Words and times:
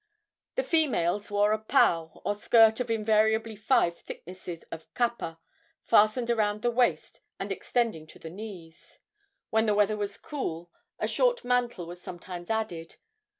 The 0.55 0.63
females 0.63 1.29
wore 1.29 1.51
a 1.51 1.59
pau, 1.59 2.19
or 2.25 2.33
skirt 2.33 2.79
of 2.79 2.89
invariably 2.89 3.55
five 3.55 3.99
thicknesses 3.99 4.63
of 4.71 4.91
kapa, 4.95 5.39
fastened 5.83 6.31
around 6.31 6.63
the 6.63 6.71
waist 6.71 7.21
and 7.39 7.51
extending 7.51 8.07
to 8.07 8.17
the 8.17 8.31
knees. 8.31 8.97
When 9.51 9.67
the 9.67 9.75
weather 9.75 9.97
was 9.97 10.17
cool 10.17 10.71
a 10.97 11.07
short 11.07 11.43
mantle 11.43 11.85
was 11.85 12.01
sometimes 12.01 12.49
added. 12.49 12.95